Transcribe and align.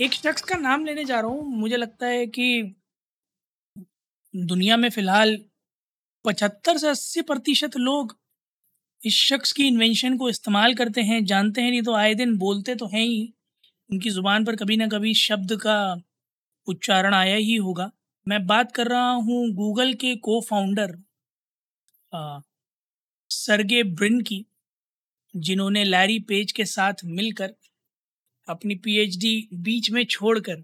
एक 0.00 0.14
शख्स 0.14 0.42
का 0.42 0.56
नाम 0.56 0.84
लेने 0.84 1.04
जा 1.04 1.18
रहा 1.20 1.30
हूँ। 1.30 1.58
मुझे 1.58 1.76
लगता 1.76 2.06
है 2.06 2.26
कि 2.28 2.74
दुनिया 4.34 4.76
में 4.76 4.88
फ़िलहाल 4.90 5.36
पचहत्तर 6.24 6.78
से 6.78 6.88
अस्सी 6.88 7.22
प्रतिशत 7.22 7.76
लोग 7.78 8.16
इस 9.02 9.14
शख्स 9.18 9.52
की 9.52 9.66
इन्वेंशन 9.66 10.16
को 10.18 10.28
इस्तेमाल 10.28 10.74
करते 10.74 11.02
हैं, 11.02 11.24
जानते 11.24 11.60
हैं, 11.62 11.70
नहीं 11.70 11.82
तो 11.82 11.94
आए 11.94 12.14
दिन 12.14 12.36
बोलते 12.38 12.74
तो 12.74 12.86
हैं 12.86 13.02
ही। 13.02 13.32
उनकी 13.90 14.10
ज़ुबान 14.10 14.44
पर 14.44 14.56
कभी 14.56 14.76
ना 14.76 14.86
कभी 14.88 15.14
शब्द 15.16 15.56
का 15.62 15.78
उच्चारण 16.66 17.14
आया 17.14 17.36
ही 17.36 17.54
होगा। 17.58 17.90
मैं 18.26 18.46
बात 18.46 18.72
कर 18.72 18.88
रहा 18.88 19.10
हूँ 19.10 19.48
गूगल 19.54 19.94
के 19.94 20.14
को 20.18 20.40
फाउंडर 20.40 20.96
सरगे 23.30 23.82
ब्रिन 23.84 24.20
की 24.22 24.44
जिन्होंने 25.34 25.84
लैरी 25.84 26.18
पेज 26.28 26.52
के 26.52 26.64
साथ 26.66 27.04
मिलकर 27.06 27.54
अपनी 28.50 28.74
पीएचडी 28.80 29.34
बीच 29.62 29.90
में 29.90 30.04
छोड़कर 30.06 30.62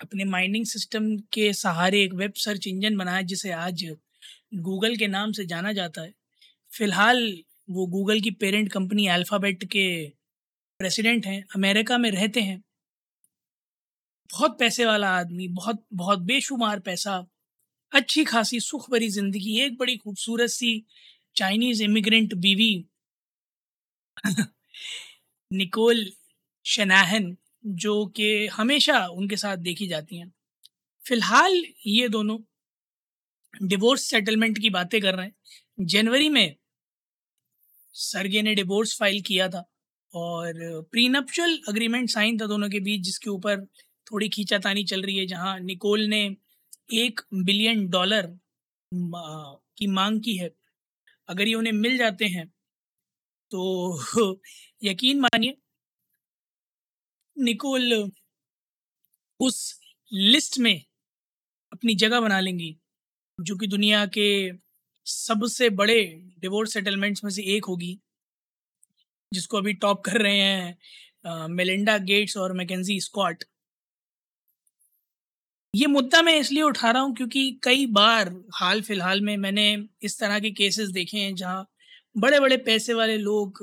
अपने 0.00 0.24
माइनिंग 0.26 0.64
सिस्टम 0.66 1.06
के 1.32 1.52
सहारे 1.54 2.02
एक 2.02 2.12
वेब 2.14 2.32
सर्च 2.38 2.66
इंजन 2.66 2.96
बनाया, 2.96 3.22
जिसे 3.22 3.50
आज 3.52 3.84
गूगल 4.62 4.96
के 4.96 5.06
नाम 5.08 5.32
से 5.32 5.44
जाना 5.46 5.72
जाता 5.72 6.02
है। 6.02 6.12
फ़िलहाल 6.72 7.22
वो 7.70 7.86
गूगल 7.88 8.20
की 8.20 8.30
पेरेंट 8.38 8.72
कंपनी 8.72 9.06
अल्फ़ाबेट 9.10 9.64
के 9.72 9.86
प्रेसिडेंट 10.80 11.26
हैं 11.26 11.42
अमेरिका 11.56 11.98
में 11.98 12.10
रहते 12.12 12.40
हैं। 12.42 12.62
बहुत 14.30 14.58
पैसे 14.58 14.84
वाला 14.84 15.08
आदमी, 15.12 15.46
बहुत 15.50 15.82
बहुत 15.94 16.18
बेशुमार 16.24 16.80
पैसा, 16.80 17.14
अच्छी 17.92 18.24
खासी 18.26 18.60
सुख 18.60 18.90
भरी 18.90 19.08
ज़िंदगी, 19.10 19.58
एक 19.60 19.78
बड़ी 19.78 19.96
खूबसूरत 19.98 20.50
सी 20.50 20.72
चाइनीज़ 21.36 21.82
इमिग्रेंट 21.84 22.34
बीवी 22.38 22.72
निकोल 25.50 26.04
शनाहन, 26.64 27.36
जो 27.66 28.04
कि 28.16 28.46
हमेशा 28.48 29.06
उनके 29.08 29.36
साथ 29.36 29.56
देखी 29.60 29.86
जाती 29.88 30.18
हैं। 30.18 30.32
फ़िलहाल 31.04 31.62
ये 31.88 32.08
दोनों 32.10 32.38
डिवोर्स 33.64 34.02
सेटलमेंट 34.10 34.58
की 34.58 34.70
बातें 34.70 35.00
कर 35.00 35.14
रहे 35.14 35.26
हैं। 35.26 35.86
जनवरी 35.86 36.28
में 36.30 36.54
सरगे 37.94 38.42
ने 38.42 38.54
डिवोर्स 38.54 38.96
फ़ाइल 38.98 39.20
किया 39.22 39.48
था 39.48 39.64
और 40.14 40.54
प्रीनप्शल 40.92 41.56
अग्रीमेंट 41.68 42.08
साइन 42.10 42.38
था 42.40 42.46
दोनों 42.46 42.68
के 42.70 42.80
बीच, 42.80 43.00
जिसके 43.02 43.30
ऊपर 43.30 43.64
थोड़ी 44.06 44.28
खींचातानी 44.28 44.84
चल 44.84 45.02
रही 45.02 45.16
है, 45.18 45.26
जहाँ 45.26 45.58
निकोल 45.60 46.04
ने 46.06 46.22
एक 46.94 47.20
बिलियन 47.36 47.86
डॉलर 47.90 48.26
की 48.92 49.86
मांग 49.90 50.20
की 50.22 50.36
है। 50.36 50.50
अगर 51.28 51.48
ये 51.48 51.54
उन्हें 51.54 51.72
मिल 51.74 51.96
जाते 51.98 52.26
हैं 52.28 52.46
तो 53.52 53.60
यकीन 54.82 55.20
मानिए 55.20 55.56
निकोल 57.36 58.12
उस 59.40 59.56
लिस्ट 60.12 60.58
में 60.58 60.74
अपनी 61.72 61.94
जगह 61.94 62.20
बना 62.20 62.40
लेंगी, 62.40 62.76
जो 63.38 63.56
कि 63.56 63.66
दुनिया 63.66 64.04
के 64.06 64.28
सबसे 65.06 65.70
बड़े 65.70 66.02
डिवोर्स 66.40 66.72
सेटलमेंट्स 66.72 67.24
में 67.24 67.30
से 67.30 67.42
एक 67.56 67.64
होगी, 67.64 67.98
जिसको 69.32 69.58
अभी 69.58 69.72
टॉप 69.74 70.04
कर 70.04 70.20
रहे 70.22 70.38
हैं 70.38 71.48
मेलिंडा 71.48 71.98
गेट्स 71.98 72.36
और 72.36 72.52
मैकेजी 72.52 73.00
स्कॉट 73.00 73.44
ये 75.74 75.86
मुद्दा 75.86 76.20
मैं 76.22 76.34
इसलिए 76.38 76.62
उठा 76.62 76.90
रहा 76.90 77.02
हूँ 77.02 77.14
क्योंकि 77.14 77.60
कई 77.62 77.86
बार 77.92 78.28
हाल 78.54 78.82
फ़िलहाल 78.82 79.20
में 79.20 79.36
मैंने 79.36 79.64
इस 80.02 80.18
तरह 80.20 80.38
के 80.40 80.50
केसेस 80.50 80.88
देखे 80.88 81.18
हैं 81.18 81.34
जहाँ 81.34 81.66
बड़े 82.16 82.40
बड़े 82.40 82.56
पैसे 82.56 82.94
वाले 82.94 83.16
लोग 83.16 83.58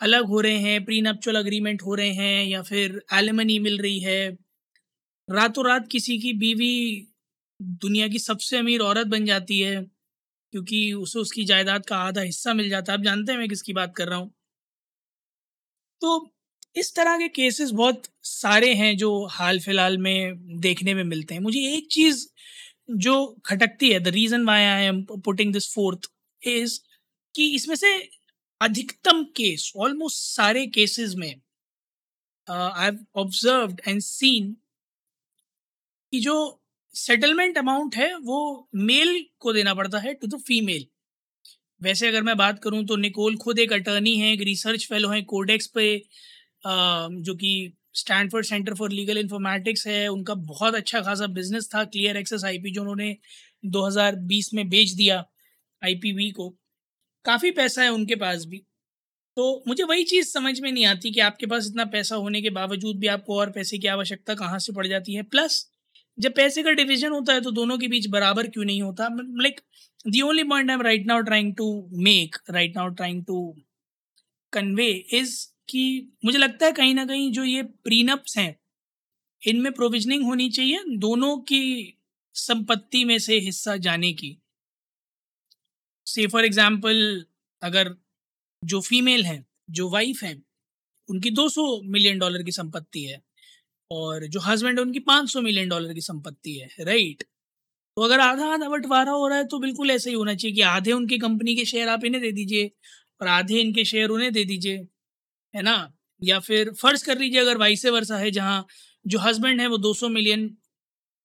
अलग 0.00 0.26
हो 0.28 0.40
रहे 0.40 0.58
हैं 0.60 0.84
प्री 0.84 1.00
नपचुअल 1.02 1.36
अग्रीमेंट 1.36 1.82
हो 1.82 1.94
रहे 1.94 2.12
हैं 2.14 2.44
या 2.46 2.62
फिर 2.62 3.00
एलिमनी 3.14 3.58
मिल 3.60 3.78
रही 3.80 4.00
है। 4.00 4.18
रातों 5.28 5.66
रात 5.66 5.88
किसी 5.90 6.18
की 6.20 6.32
बीवी 6.38 6.72
दुनिया 7.82 8.08
की 8.08 8.18
सबसे 8.20 8.58
अमीर 8.58 8.80
औरत 8.82 9.06
बन 9.08 9.24
जाती 9.26 9.60
है, 9.60 9.82
क्योंकि 10.52 10.92
उसे 10.94 11.18
उसकी 11.20 11.44
जायदाद 11.46 11.86
का 11.86 11.96
आधा 11.98 12.20
हिस्सा 12.22 12.54
मिल 12.54 12.68
जाता 12.70 12.92
है। 12.92 12.98
आप 12.98 13.04
जानते 13.04 13.32
हैं 13.32 13.38
मैं 13.38 13.48
किसकी 13.48 13.72
बात 13.74 13.94
कर 13.96 14.08
रहा 14.08 14.18
हूँ। 14.18 14.32
तो 16.02 16.28
इस 16.76 16.94
तरह 16.96 17.16
के 17.18 17.28
केसेस 17.30 17.70
बहुत 17.72 18.02
सारे 18.24 18.72
हैं 18.74 18.96
जो 18.96 19.10
हाल 19.32 19.58
फ़िलहाल 19.60 19.96
में 19.98 20.58
देखने 20.60 20.94
में 20.94 21.02
मिलते 21.04 21.34
हैं। 21.34 21.40
मुझे 21.42 21.60
एक 21.76 21.86
चीज़ 21.92 22.26
जो 22.98 23.14
खटकती 23.46 23.90
है 23.90 24.00
the 24.00 24.08
reason 24.08 24.44
why 24.46 24.62
I 24.64 24.84
am 24.84 25.02
putting 25.24 25.52
this 25.52 25.72
forth 25.74 26.10
is 26.42 26.78
कि 27.34 27.46
इसमें 27.54 27.74
से 27.76 27.96
अधिकतम 28.60 29.22
केस 29.36 29.72
ऑलमोस्ट 29.76 30.18
सारे 30.26 30.66
केसेस 30.74 31.14
में 31.18 31.34
I 32.48 32.84
have 32.84 32.98
observed 33.20 33.80
and 33.88 34.00
seen 34.02 34.56
कि 36.12 36.20
जो 36.20 36.36
सेटलमेंट 36.94 37.58
अमाउंट 37.58 37.96
है, 37.96 38.14
वो 38.16 38.68
मेल 38.76 39.24
को 39.40 39.52
देना 39.52 39.74
पड़ता 39.74 39.98
है 39.98 40.14
टू 40.14 40.26
द 40.26 40.40
फीमेल 40.42 40.86
वैसे 41.80 42.08
अगर 42.08 42.22
मैं 42.22 42.36
बात 42.36 42.58
करूँ 42.62 42.84
तो 42.86 42.96
निकोल 42.96 43.36
खुद 43.36 43.58
एक 43.58 43.72
अटर्नी 43.72 44.16
है, 44.16 44.32
एक 44.32 44.40
रिसर्च 44.42 44.86
फेलो 44.88 45.08
हैं 45.08 45.24
कोडेक्स 45.26 45.66
पे 45.74 45.96
जो 46.64 47.34
कि 47.34 47.72
Stanford 47.94 48.46
centre 48.46 48.74
for 48.74 48.90
legal 48.92 49.18
informatics 49.18 49.86
है, 49.86 50.06
उनका 50.08 50.34
बहुत 50.34 50.74
अच्छा 50.74 51.00
खासा 51.00 51.26
बिज़नेस 51.28 51.68
था 51.74 51.84
क्लियर 51.86 52.16
एक्सेस 52.16 52.44
आईपी 52.44 52.70
जो 52.72 52.80
उन्होंने 52.80 53.16
2020 53.72 54.52
में 54.54 54.68
बेच 54.68 54.90
दिया 54.92 55.24
आईपीवी 55.82 56.30
को। 56.30 56.54
काफ़ी 57.26 57.50
पैसा 57.52 57.82
है 57.82 57.88
उनके 57.90 58.14
पास 58.16 58.44
भी। 58.44 58.58
तो 59.36 59.62
मुझे 59.68 59.84
वही 59.84 60.04
चीज़ 60.04 60.28
समझ 60.28 60.58
में 60.60 60.70
नहीं 60.72 60.84
आती 60.86 61.10
कि 61.12 61.20
आपके 61.20 61.46
पास 61.46 61.66
इतना 61.66 61.84
पैसा 61.86 62.16
होने 62.16 62.42
के 62.42 62.50
बावजूद 62.50 62.98
भी 62.98 63.06
आपको 63.06 63.38
और 63.38 63.50
पैसे 63.50 63.78
की 63.78 63.86
आवश्यकता 63.88 64.34
कहाँ 64.34 64.58
से 64.58 64.72
पड़ 64.72 64.86
जाती 64.86 65.14
है। 65.14 65.22
प्लस, 65.24 65.66
जब 66.18 66.34
पैसे 66.34 66.62
का 66.62 66.70
डिवीज़न 66.72 67.10
होता 67.10 67.32
है 67.32 67.40
तो 67.40 67.50
दोनों 67.52 67.78
के 67.78 67.88
बीच 67.88 68.06
बराबर 68.08 68.46
क्यों 68.46 68.64
नहीं 68.64 68.82
होता? 68.82 69.08
Like 69.12 69.60
the 70.06 70.20
only 70.20 70.44
point 70.44 70.70
I 70.70 70.74
am 70.74 70.82
right 70.82 71.06
now 71.06 71.20
trying 71.22 71.54
to 71.54 71.66
make 72.02 72.36
right 72.50 72.76
now 72.76 72.88
trying 72.90 73.24
to 73.24 73.54
convey 74.52 74.88
is 75.12 75.36
कि 75.68 75.84
मुझे 76.24 76.38
लगता 76.38 76.66
है 76.66 76.72
कहीं 76.72 76.94
ना 76.94 77.04
कहीं 77.04 77.30
जो 77.32 77.44
ये 77.44 77.62
प्रीनप्स 77.62 78.36
हैं, 78.38 78.56
इनमें 79.42 79.72
प्रोविजनिंग 79.72 80.24
होनी 80.24 80.48
चाहिए 80.50 80.82
दोनों 80.98 81.36
की 81.38 81.62
संपत्ति 82.34 83.04
में 83.04 83.18
से 83.18 83.38
हिस्सा 83.40 83.76
जाने 83.76 84.12
की। 84.12 84.36
से 86.06 86.26
फॉर 86.28 86.44
एग्ज़ाम्पल 86.44 87.24
अगर 87.62 87.94
जो 88.62 88.80
फीमेल 88.82 89.24
हैं, 89.24 89.44
जो 89.70 89.88
वाइफ 89.90 90.22
हैं, 90.24 90.42
उनकी 91.08 91.30
200 91.32 91.64
मिलियन 91.86 92.18
डॉलर 92.18 92.42
की 92.42 92.52
संपत्ति 92.52 93.04
है 93.04 93.20
और 93.90 94.26
जो 94.28 94.40
हस्बैंड 94.40 94.78
है, 94.78 94.84
उनकी 94.84 95.00
500 95.02 95.42
मिलियन 95.42 95.68
डॉलर 95.68 95.94
की 95.94 96.00
संपत्ति 96.02 96.54
है 96.58 96.68
राइट 96.86 97.22
तो 97.96 98.02
अगर 98.02 98.20
आधा 98.20 98.46
आधा 98.54 98.68
बंटवारा 98.70 99.12
हो 99.12 99.28
रहा 99.28 99.38
है 99.38 99.44
तो 99.46 99.58
बिल्कुल 99.60 99.90
ऐसा 99.90 100.10
ही 100.10 100.16
होना 100.16 100.34
चाहिए 100.34 100.54
कि 100.56 100.62
आधे 100.64 100.92
उनकी 100.92 101.18
कंपनी 101.18 101.54
के 101.56 101.64
शेयर 101.66 101.88
आप 101.88 102.04
इन्हें 102.04 102.22
दे 102.22 102.32
दीजिए 102.32 102.70
और 103.20 103.28
आधे 103.30 103.60
इनके 103.60 103.84
शेयर 103.86 104.10
उन्हें 104.10 104.32
दे 104.32 104.44
दीजिए, 104.44 104.76
है 105.54 105.62
ना? 105.62 105.76
या 106.22 106.38
फिर 106.40 106.72
फ़र्ज़ 106.74 107.04
कर 107.06 107.18
लीजिए 107.18 107.40
अगर 107.40 107.58
वाइसे 107.58 107.90
वर्षा 107.90 108.18
है, 108.18 108.30
जहाँ 108.32 108.66
जो 109.04 109.18
हस्बैंड 109.20 109.60
है, 109.60 109.66
वो 109.68 109.78
200 109.78 110.08
मिलियन 110.10 110.48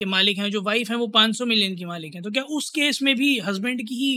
के 0.01 0.05
मालिक 0.07 0.37
हैं, 0.39 0.49
जो 0.51 0.61
वाइफ 0.63 0.89
हैं, 0.91 0.97
वो 0.97 1.07
500 1.09 1.45
मिलियन 1.47 1.75
की 1.77 1.85
मालिक 1.85 2.15
हैं 2.15 2.23
तो 2.23 2.31
क्या 2.31 2.43
उस 2.53 2.69
केस 2.71 3.01
में 3.03 3.15
भी 3.17 3.39
हस्बैंड 3.41 3.81
की 3.89 3.95
ही 3.95 4.13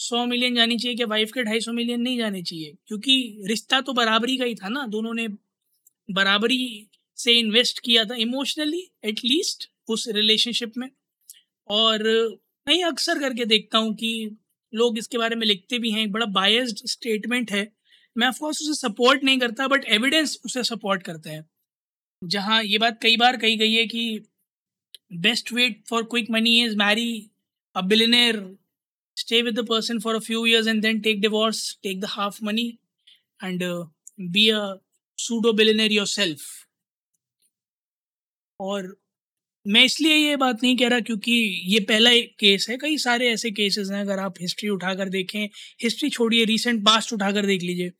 सौ 0.00 0.24
मिलियन 0.26 0.54
जानी 0.54 0.76
चाहिए 0.78 0.96
क्या 0.96 1.06
वाइफ 1.06 1.30
के 1.32 1.42
ढाई 1.42 1.60
सौ 1.60 1.72
मिलियन 1.72 2.00
नहीं 2.00 2.18
जाने 2.18 2.42
चाहिए? 2.42 2.72
क्योंकि 2.86 3.44
रिश्ता 3.46 3.80
तो 3.80 3.92
बराबरी 3.92 4.36
का 4.36 4.44
ही 4.44 4.54
था 4.54 4.68
ना, 4.68 4.86
दोनों 4.86 5.14
ने 5.14 5.28
बराबरी 6.08 6.88
से 7.18 7.32
इन्वेस्ट 7.38 7.78
किया 7.80 8.04
था 8.04 8.14
इमोशनली 8.16 8.86
एटलीस्ट 9.04 9.68
उस 9.88 10.08
रिलेशनशिप 10.08 10.72
में। 10.78 10.88
और 11.68 12.02
मैं 12.66 12.82
अक्सर 12.84 13.18
करके 13.18 13.44
देखता 13.44 13.78
हूँ 13.78 13.94
कि 13.94 14.36
लोग 14.72 14.98
इसके 14.98 15.18
बारे 15.18 15.36
में 15.36 15.46
लिखते 15.46 15.78
भी 15.78 15.90
हैं 15.90 16.10
बड़ा 16.12 16.26
बायस्ड 16.26 16.86
स्टेटमेंट 16.86 17.52
है। 17.52 17.66
मैं 18.16 18.28
ऑफकोर्स 18.28 18.60
उसे 18.62 18.74
सपोर्ट 18.80 19.24
नहीं 19.24 19.38
करता 19.38 19.66
बट 19.68 19.84
एविडेंस 19.90 20.38
उसे 20.44 20.62
सपोर्ट 20.64 21.02
करता 21.02 21.30
है। 21.30 21.44
जहाँ 22.22 22.62
ये 22.64 22.78
बात 22.78 22.98
कई 23.02 23.16
बार 23.16 23.36
कही 23.36 23.56
गई 23.56 23.74
है 23.74 23.86
कि 23.86 24.20
best 25.20 25.52
bet 25.52 25.82
for 25.88 26.02
quick 26.04 26.30
money 26.30 26.60
is 26.64 26.76
marry 26.76 27.10
a 27.76 27.80
billionaire 27.82 28.36
stay 29.22 29.42
with 29.48 29.60
the 29.60 29.66
person 29.72 30.00
for 30.06 30.14
a 30.18 30.24
few 30.28 30.44
years 30.50 30.70
and 30.72 30.88
then 30.88 31.02
take 31.08 31.22
divorce 31.26 31.62
take 31.88 32.00
the 32.06 32.12
half 32.14 32.40
money 32.50 32.68
and 33.40 33.62
uh, 33.62 33.84
be 34.38 34.48
a 34.50 34.64
pseudo 35.18 35.52
billionaire 35.60 35.94
yourself. 35.98 36.48
और 38.60 38.96
मैं 39.66 39.82
इसलिए 39.84 40.14
ये 40.16 40.36
बात 40.36 40.62
नहीं 40.62 40.76
कह 40.76 40.88
रहा 40.88 41.00
क्योंकि 41.00 41.32
ये 41.72 41.80
पहला 41.88 42.10
केस 42.40 42.66
है 42.70 42.76
कई 42.76 42.96
सारे 42.98 43.28
ऐसे 43.32 43.50
केसेस 43.50 43.90
हैं 43.90 44.00
अगर 44.00 44.18
आप 44.18 44.34
हिस्ट्री 44.40 44.68
उठाकर 44.68 45.08
देखें 45.08 45.40
हिस्ट्री 45.82 46.10
छोड़िए 46.10 46.44
रीसेंट 46.44 46.84
पास्ट 46.86 47.12
उठाकर 47.12 47.46
देख 47.46 47.62
लीजिए। 47.62 47.92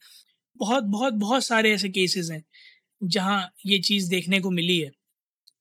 बहुत 0.57 0.85
बहुत 0.85 1.15
बहुत 1.15 1.45
सारे 1.45 1.73
ऐसे 1.73 1.89
केसेस 1.89 2.31
हैं 2.31 2.43
जहाँ 3.03 3.51
ये 3.67 3.79
चीज़ 3.79 4.11
देखने 4.11 4.41
को 4.41 4.51
मिली 4.51 4.79
है। 4.79 4.91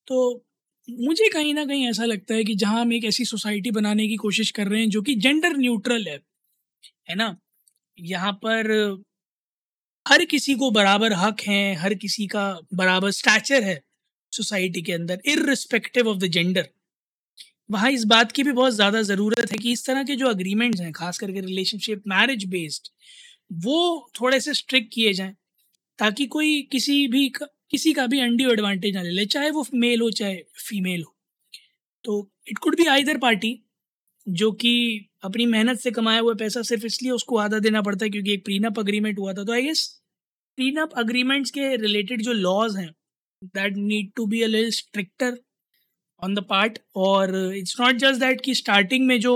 तो 0.08 0.46
मुझे 0.90 1.28
कहीं 1.30 1.54
ना 1.54 1.64
कहीं 1.66 1.88
ऐसा 1.90 2.06
लगता 2.06 2.34
है 2.36 2.44
कि 2.44 2.56
जहाँ 2.56 2.82
हम 2.82 2.94
एक 2.94 3.06
ऐसी 3.06 3.26
सोसाइटी 3.26 3.72
बनाने 3.72 4.08
की 4.08 4.16
कोशिश 4.18 4.52
कर 4.52 4.68
रहे 4.68 4.80
हैं 4.82 4.90
जो 4.90 5.02
कि 5.02 5.16
जेंडर 5.18 5.58
न्यूट्रल 5.58 6.08
है 6.08 6.20
है 7.10 7.16
ना? 7.16 7.36
यहाँ 7.98 8.32
पर 8.46 8.72
हर 10.06 10.24
किसी 10.26 10.54
को 10.56 10.70
बराबर 10.72 11.14
हक 11.14 11.42
हैं, 11.42 11.76
हर 11.78 11.94
किसी 11.96 12.28
का 12.28 12.44
बराबर 12.74 13.12
स्टैचर 13.12 13.64
है 13.64 13.80
सोसाइटी 14.34 14.82
के 14.82 14.94
अंदर 14.94 15.22
इरिस्पेक्टिव 15.26 16.08
ऑफ़ 16.08 16.18
द 16.18 16.28
जेंडर 16.30 16.68
वहाँ 17.70 17.92
इस 17.92 18.04
बात 18.06 18.32
की 18.32 18.44
भी 18.44 18.52
बहुत 18.54 18.74
ज़्यादा 18.74 19.02
ज़रूरत 19.04 19.52
है 19.52 19.58
कि 19.58 19.72
इस 19.72 19.86
तरह 19.86 20.04
के 20.04 20.16
जो 20.16 20.28
अग्रीमेंट्स 20.28 20.82
हैं, 20.82 20.92
खास 20.94 21.18
करके 21.18 21.42
रिलेशनशिप 21.42 22.04
मैरिज 22.08 22.46
बेस्ड 22.48 22.90
वो 23.64 24.10
थोड़े 24.22 24.40
से 24.42 24.54
स्ट्रिक्ट 24.54 24.94
किए 24.94 25.14
जाएँ, 25.14 25.34
ताकि 26.00 26.26
कोई 26.28 26.62
किसी 26.72 27.08
भी 27.08 27.30
किसी 27.72 27.94
का 27.94 28.06
भी 28.08 28.20
अंडी 28.20 28.46
एडवांटेज 28.52 28.96
ना 28.96 29.02
ले 29.02 29.10
ले, 29.12 29.26
चाहे 29.26 29.50
वो 29.52 29.66
मेल 29.74 30.02
हो, 30.02 30.10
चाहे 30.12 30.36
फीमेल 30.60 31.04
हो। 31.04 31.16
तो 32.06 32.30
it 32.48 32.58
could 32.58 32.76
be 32.78 32.86
either 32.88 33.18
party 33.20 33.60
जो 34.28 34.52
कि 34.62 34.74
अपनी 35.24 35.46
मेहनत 35.46 35.80
से 35.80 35.92
कमाया 35.92 36.20
हुआ 36.22 36.34
पैसा 36.36 36.62
सिर्फ़ 36.64 36.86
इसलिए 36.86 37.12
उसको 37.12 37.38
आधा 37.38 37.60
देना 37.60 37.82
पड़ता 37.82 38.06
है 38.06 38.10
क्योंकि 38.12 38.34
एक 38.34 38.44
प्रीनअप 38.46 38.80
अग्रीमेंट 38.80 39.20
हुआ 39.20 39.34
था। 39.34 39.44
तो 39.44 39.54
आई 39.54 39.62
गेस 39.64 39.88
प्रीनअप 40.58 40.94
अग्रीमेंट्स 40.98 41.52
के 41.52 41.76
रिलेटेड 41.78 42.22
जो 42.22 42.34
लॉज 42.34 42.78
हैं 42.78 42.90
that 43.56 43.78
need 43.78 44.12
to 44.16 44.26
be 44.26 44.42
a 44.44 44.48
little 44.48 44.72
stricter 44.72 45.38
on 46.22 46.36
the 46.36 46.44
part 46.50 46.80
और 46.98 47.36
इट्स 47.56 47.80
नॉट 47.82 47.96
जस्ट 47.96 48.20
दैट 48.20 48.42
कि 48.46 48.56
स्टार्टिंग 48.56 49.08
में 49.08 49.20
जो 49.20 49.36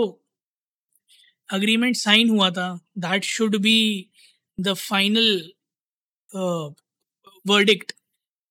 अग्रीमेंट 1.50 1.95
साइन 1.95 2.29
हुआ 2.29 2.50
था 2.51 2.68
that 3.00 3.24
should 3.25 3.57
be 3.62 3.77
the 4.57 4.74
final 4.79 5.51
verdict 7.45 7.94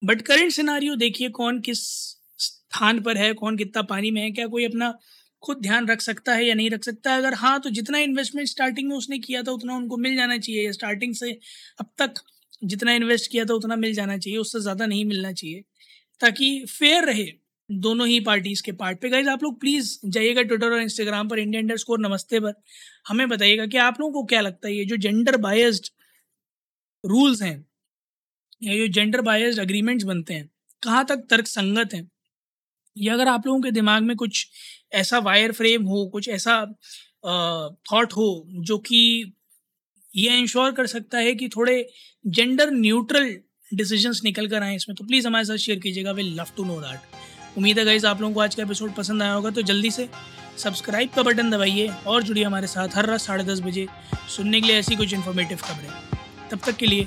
but 0.02 0.22
current 0.22 0.52
scenario 0.52 0.94
देखिए 0.96 1.28
कौन 1.30 1.60
किस 1.60 1.80
स्थान 2.38 3.00
पर 3.00 3.16
है, 3.16 3.32
कौन 3.34 3.56
कितना 3.56 3.82
पानी 3.84 4.10
में 4.10 4.20
है, 4.22 4.30
क्या 4.30 4.46
कोई 4.46 4.64
अपना 4.64 4.94
खुद 5.42 5.58
ध्यान 5.62 5.86
रख 5.88 6.00
सकता 6.00 6.34
है 6.34 6.44
या 6.46 6.54
नहीं 6.54 6.70
रख 6.70 6.84
सकता 6.84 7.12
है? 7.12 7.18
अगर 7.18 7.34
हाँ 7.34 7.58
तो 7.60 7.70
जितना 7.70 7.98
इन्वेस्टमेंट 7.98 8.48
स्टार्टिंग 8.48 8.88
में 8.88 8.96
उसने 8.96 9.18
किया 9.18 9.42
था, 9.42 9.52
उतना 9.52 9.76
उनको 9.76 9.96
मिल 9.98 10.16
जाना 10.16 10.38
चाहिए, 10.38 10.64
या 10.66 10.72
स्टार्टिंग 10.72 11.14
से 11.14 11.30
अब 11.80 11.90
तक 11.98 12.14
जितना 12.64 12.92
इन्वेस्ट 12.92 13.30
किया 13.30 13.44
था, 13.44 13.54
उतना 13.54 13.76
मिल 13.76 13.94
जाना 13.94 14.18
चाहिए, 14.18 14.38
उससे 14.38 14.60
ज़्यादा 14.60 14.86
नहीं 14.86 15.04
मिलना 15.04 15.32
चाहिए, 15.32 15.62
ताकि 16.20 16.64
फेयर 16.68 17.04
रहे 17.04 17.26
दोनों 17.70 18.06
ही 18.08 18.18
पार्टीज़ 18.20 18.62
के 18.62 18.72
पार्ट 18.74 19.00
पे। 19.00 19.08
गाइज़ 19.10 19.28
आप 19.28 19.42
लोग 19.42 19.60
प्लीज़ 19.60 19.98
जाइएगा 20.06 20.42
ट्विटर 20.42 20.72
और 20.72 20.80
इंस्टाग्राम 20.80 21.28
पर 21.28 21.38
इंडिया 21.38 21.60
इंडर 21.60 21.76
स्कोर 21.76 22.00
नमस्ते 22.00 22.40
पर। 22.40 22.54
हमें 23.08 23.28
बताइएगा 23.28 23.66
कि 23.66 23.76
आप 23.78 24.00
लोगों 24.00 24.12
को 24.12 24.24
क्या 24.26 24.40
लगता 24.40 24.68
है, 24.68 24.74
ये 24.74 24.84
जो 24.84 24.96
जेंडर 24.98 25.36
बायस्ड 25.38 25.88
रूल्स 27.04 27.42
हैं 27.42 27.64
या 28.62 28.76
जो 28.76 28.86
जेंडर 28.88 29.20
बायस्ड 29.20 29.60
अग्रीमेंट्स 29.60 30.04
बनते 30.04 30.34
हैं, 30.34 30.48
कहाँ 30.82 31.04
तक 31.04 31.26
तर्क 31.30 31.46
संगत 31.46 31.94
हैं? 31.94 32.08
या 32.96 33.14
अगर 33.14 33.28
आप 33.28 33.46
लोगों 33.46 33.60
के 33.60 33.70
दिमाग 33.70 34.02
में 34.02 34.16
कुछ 34.16 34.46
ऐसा 34.92 35.18
वायर 35.20 35.52
फ्रेम 35.52 35.84
हो, 35.84 36.06
कुछ 36.06 36.28
ऐसा 36.28 36.60
थॉट 37.92 38.12
हो, 38.12 38.46
जो 38.48 38.78
कि 38.78 39.32
ये 40.14 40.36
इंश्योर 40.38 40.72
कर 40.72 40.86
सकता 40.86 41.18
है 41.18 41.34
कि 41.34 41.48
थोड़े 41.48 41.86
जेंडर 42.24 42.70
न्यूट्रल 42.70 43.36
डिसीजंस 43.70 44.20
निकल 44.24 44.48
कर 44.48 44.62
आए 44.62 44.74
इसमें 44.76 44.94
तो 44.96 45.04
प्लीज़ 45.04 45.26
हमारे 45.26 45.44
साथ 45.44 45.56
शेयर 45.56 45.78
कीजिएगा। 45.78 46.12
We 46.12 46.22
love 46.22 46.46
to 46.56 46.64
know 46.64 46.80
that 46.80 47.56
उम्मीद 47.58 47.78
है 47.78 47.84
गाइज़ 47.84 48.06
आप 48.06 48.20
लोगों 48.20 48.34
को 48.34 48.40
आज 48.40 48.54
का 48.54 48.62
एपिसोड 48.62 48.94
पसंद 48.94 49.22
आया 49.22 49.32
होगा 49.32 49.50
तो 49.50 49.62
जल्दी 49.62 49.90
से 49.90 50.08
सब्सक्राइब 50.58 51.10
का 51.10 51.22
बटन 51.22 51.50
दबाइए 51.50 51.88
और 52.06 52.22
जुड़िए 52.22 52.44
हमारे 52.44 52.66
साथ 52.66 52.96
हर 52.96 53.06
रात 53.06 53.20
साढ़े 53.20 53.44
दस 53.44 53.60
बजे 53.60 53.86
सुनने 54.36 54.60
के 54.60 54.66
लिए 54.66 54.76
ऐसी 54.76 54.96
कुछ 54.96 55.14
इन्फॉर्मेटिव 55.14 55.58
खबरें। 55.58 55.90
तब 56.50 56.60
तक 56.66 56.76
के 56.76 56.86
लिए 56.86 57.06